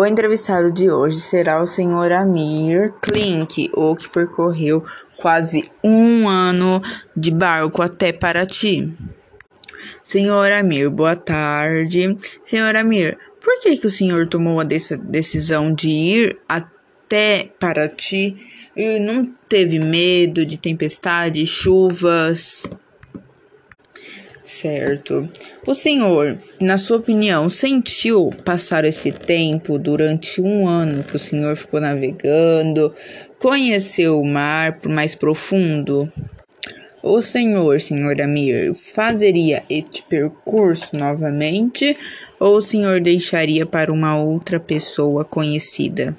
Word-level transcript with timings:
O 0.00 0.06
entrevistado 0.06 0.72
de 0.72 0.90
hoje 0.90 1.20
será 1.20 1.60
o 1.60 1.66
Sr. 1.66 2.12
Amir 2.12 2.94
Klink, 3.02 3.70
o 3.74 3.94
que 3.94 4.08
percorreu 4.08 4.82
quase 5.18 5.70
um 5.84 6.26
ano 6.26 6.80
de 7.14 7.30
barco 7.30 7.82
até 7.82 8.10
Paraty. 8.10 8.94
Senhor 10.02 10.50
Amir, 10.52 10.88
boa 10.88 11.14
tarde. 11.14 12.16
Senhor 12.42 12.74
Amir, 12.76 13.18
por 13.44 13.60
que, 13.60 13.76
que 13.76 13.86
o 13.86 13.90
senhor 13.90 14.26
tomou 14.26 14.58
a 14.58 14.64
decisão 14.64 15.70
de 15.70 15.90
ir 15.90 16.38
até 16.48 17.50
Paraty 17.60 18.38
e 18.74 18.98
não 18.98 19.26
teve 19.50 19.78
medo 19.78 20.46
de 20.46 20.56
tempestade, 20.56 21.44
chuvas? 21.44 22.66
Certo. 24.50 25.28
O 25.64 25.76
senhor, 25.76 26.36
na 26.60 26.76
sua 26.76 26.96
opinião, 26.96 27.48
sentiu 27.48 28.34
passar 28.44 28.84
esse 28.84 29.12
tempo 29.12 29.78
durante 29.78 30.40
um 30.40 30.66
ano 30.66 31.04
que 31.04 31.14
o 31.14 31.20
senhor 31.20 31.54
ficou 31.54 31.80
navegando, 31.80 32.92
conheceu 33.38 34.20
o 34.20 34.26
mar 34.26 34.76
mais 34.88 35.14
profundo? 35.14 36.12
O 37.00 37.22
senhor, 37.22 37.80
senhor 37.80 38.20
Amir, 38.20 38.74
fazeria 38.74 39.62
este 39.70 40.02
percurso 40.02 40.96
novamente 40.96 41.96
ou 42.40 42.56
o 42.56 42.62
senhor 42.62 43.00
deixaria 43.00 43.64
para 43.64 43.92
uma 43.92 44.20
outra 44.20 44.58
pessoa 44.58 45.24
conhecida? 45.24 46.16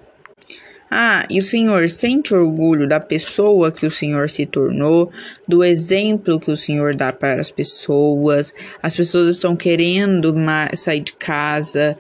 Ah, 0.94 1.26
e 1.30 1.40
o 1.40 1.42
senhor 1.42 1.88
sente 1.88 2.36
orgulho 2.36 2.86
da 2.86 3.00
pessoa 3.00 3.72
que 3.72 3.86
o 3.86 3.92
senhor 3.92 4.30
se 4.30 4.46
tornou, 4.46 5.10
do 5.48 5.64
exemplo 5.64 6.38
que 6.38 6.52
o 6.52 6.58
senhor 6.58 6.94
dá 6.94 7.14
para 7.14 7.40
as 7.40 7.50
pessoas. 7.50 8.54
As 8.84 8.94
pessoas 8.94 9.36
estão 9.36 9.56
querendo 9.56 10.36
sair 10.76 11.00
de 11.00 11.14
casa, 11.14 11.98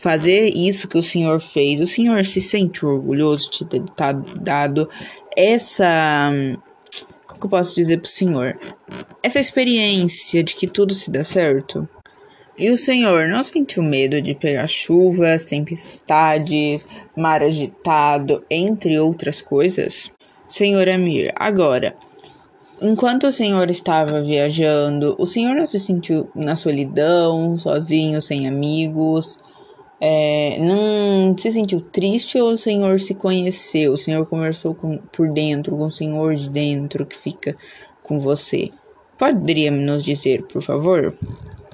fazer 0.00 0.48
isso 0.48 0.88
que 0.88 0.96
o 0.96 1.02
senhor 1.02 1.38
fez. 1.40 1.78
O 1.78 1.86
senhor 1.86 2.24
se 2.24 2.40
sente 2.40 2.86
orgulhoso 2.86 3.50
de 3.50 3.66
ter 3.66 3.82
dado 4.40 4.88
essa. 5.36 6.32
Como 7.26 7.38
que 7.38 7.46
eu 7.46 7.50
posso 7.50 7.74
dizer 7.74 7.98
para 7.98 8.08
o 8.08 8.10
senhor? 8.10 8.58
Essa 9.22 9.40
experiência 9.40 10.42
de 10.42 10.54
que 10.54 10.66
tudo 10.66 10.94
se 10.94 11.10
dá 11.10 11.22
certo? 11.22 11.86
E 12.58 12.70
o 12.70 12.76
Senhor 12.76 13.28
não 13.28 13.44
sentiu 13.44 13.82
medo 13.82 14.20
de 14.22 14.34
pegar 14.34 14.66
chuvas, 14.66 15.44
tempestades, 15.44 16.88
mar 17.14 17.42
agitado, 17.42 18.42
entre 18.50 18.98
outras 18.98 19.42
coisas? 19.42 20.10
Senhor 20.48 20.88
Amir, 20.88 21.32
agora, 21.36 21.94
enquanto 22.80 23.26
o 23.26 23.32
Senhor 23.32 23.68
estava 23.68 24.22
viajando, 24.22 25.14
o 25.18 25.26
Senhor 25.26 25.54
não 25.54 25.66
se 25.66 25.78
sentiu 25.78 26.30
na 26.34 26.56
solidão, 26.56 27.58
sozinho, 27.58 28.22
sem 28.22 28.48
amigos? 28.48 29.38
É, 30.00 30.58
não 30.58 31.36
se 31.36 31.52
sentiu 31.52 31.80
triste 31.80 32.38
ou 32.38 32.52
o 32.52 32.58
Senhor 32.58 32.98
se 33.00 33.14
conheceu? 33.14 33.92
O 33.92 33.98
Senhor 33.98 34.26
conversou 34.26 34.74
com, 34.74 34.96
por 35.12 35.30
dentro, 35.30 35.76
com 35.76 35.84
o 35.84 35.90
Senhor 35.90 36.34
de 36.34 36.48
dentro 36.48 37.04
que 37.04 37.16
fica 37.16 37.54
com 38.02 38.18
você? 38.18 38.70
Poderia 39.18 39.70
nos 39.70 40.02
dizer, 40.02 40.42
por 40.44 40.62
favor? 40.62 41.14